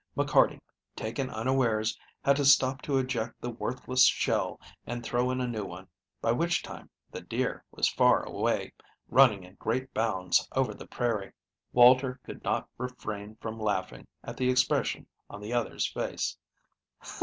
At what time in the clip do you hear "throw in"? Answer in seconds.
5.03-5.39